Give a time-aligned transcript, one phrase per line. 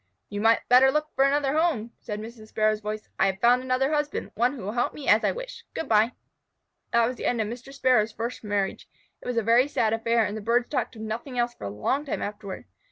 [0.29, 2.47] "You might better look for another home," said Mrs.
[2.47, 3.07] Sparrow's voice.
[3.19, 5.63] "I have found another husband, one who will help me as I wish.
[5.75, 6.13] Good by."
[6.89, 7.71] That was the ending of Mr.
[7.71, 8.89] Sparrow's first marriage.
[9.21, 11.69] It was a very sad affair, and the birds talked of nothing else for a
[11.69, 12.65] long time afterward.